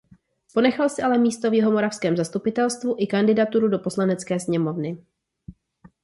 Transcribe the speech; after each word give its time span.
Ponechal 0.53 0.89
si 0.89 1.01
ale 1.01 1.17
místo 1.17 1.49
v 1.49 1.53
jihomoravském 1.53 2.17
zastupitelstvu 2.17 2.95
i 2.99 3.07
kandidaturu 3.07 3.67
do 3.67 3.79
Poslanecké 3.79 4.39
sněmovny. 4.39 4.97